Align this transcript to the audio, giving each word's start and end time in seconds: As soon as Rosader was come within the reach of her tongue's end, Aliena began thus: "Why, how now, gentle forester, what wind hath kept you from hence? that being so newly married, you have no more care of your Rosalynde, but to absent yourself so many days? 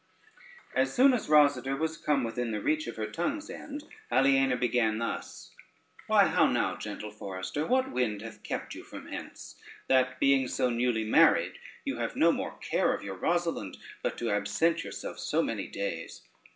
As 0.75 0.91
soon 0.91 1.13
as 1.13 1.27
Rosader 1.27 1.77
was 1.77 1.95
come 1.95 2.23
within 2.23 2.49
the 2.49 2.59
reach 2.59 2.87
of 2.87 2.95
her 2.95 3.05
tongue's 3.05 3.51
end, 3.51 3.83
Aliena 4.11 4.57
began 4.57 4.97
thus: 4.97 5.51
"Why, 6.07 6.25
how 6.25 6.47
now, 6.47 6.75
gentle 6.75 7.11
forester, 7.11 7.67
what 7.67 7.91
wind 7.91 8.23
hath 8.23 8.41
kept 8.41 8.73
you 8.73 8.83
from 8.83 9.09
hence? 9.09 9.59
that 9.89 10.19
being 10.19 10.47
so 10.47 10.71
newly 10.71 11.03
married, 11.03 11.59
you 11.85 11.97
have 11.97 12.15
no 12.15 12.31
more 12.31 12.57
care 12.57 12.95
of 12.95 13.03
your 13.03 13.15
Rosalynde, 13.19 13.77
but 14.01 14.17
to 14.17 14.31
absent 14.31 14.83
yourself 14.83 15.19
so 15.19 15.43
many 15.43 15.67
days? 15.67 16.23